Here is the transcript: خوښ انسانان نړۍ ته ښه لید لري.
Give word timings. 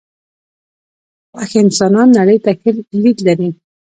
خوښ 1.31 1.51
انسانان 1.63 2.07
نړۍ 2.17 2.37
ته 2.45 2.51
ښه 2.61 2.71
لید 3.03 3.17
لري. 3.27 3.49